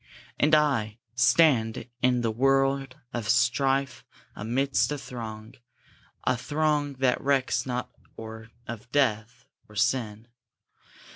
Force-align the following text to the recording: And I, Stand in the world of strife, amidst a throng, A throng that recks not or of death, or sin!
And 0.39 0.55
I, 0.55 0.97
Stand 1.13 1.87
in 2.01 2.21
the 2.21 2.31
world 2.31 2.95
of 3.13 3.29
strife, 3.29 4.03
amidst 4.35 4.91
a 4.91 4.97
throng, 4.97 5.53
A 6.23 6.35
throng 6.35 6.93
that 6.93 7.21
recks 7.21 7.67
not 7.67 7.91
or 8.17 8.49
of 8.65 8.91
death, 8.91 9.45
or 9.69 9.75
sin! 9.75 10.27